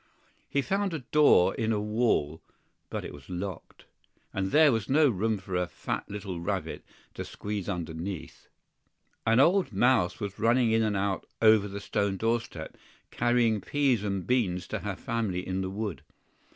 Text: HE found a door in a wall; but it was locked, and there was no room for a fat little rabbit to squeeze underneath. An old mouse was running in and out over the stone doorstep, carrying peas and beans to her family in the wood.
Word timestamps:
HE 0.49 0.63
found 0.63 0.95
a 0.95 1.05
door 1.11 1.53
in 1.53 1.71
a 1.71 1.79
wall; 1.79 2.41
but 2.89 3.05
it 3.05 3.13
was 3.13 3.29
locked, 3.29 3.85
and 4.33 4.49
there 4.49 4.71
was 4.71 4.89
no 4.89 5.07
room 5.11 5.37
for 5.37 5.55
a 5.55 5.67
fat 5.67 6.09
little 6.09 6.39
rabbit 6.39 6.83
to 7.13 7.23
squeeze 7.23 7.69
underneath. 7.69 8.47
An 9.27 9.39
old 9.39 9.71
mouse 9.71 10.19
was 10.19 10.39
running 10.39 10.71
in 10.71 10.81
and 10.81 10.97
out 10.97 11.27
over 11.39 11.67
the 11.67 11.79
stone 11.79 12.17
doorstep, 12.17 12.75
carrying 13.11 13.61
peas 13.61 14.03
and 14.03 14.25
beans 14.25 14.65
to 14.69 14.79
her 14.79 14.95
family 14.95 15.45
in 15.47 15.61
the 15.61 15.69
wood. 15.69 16.01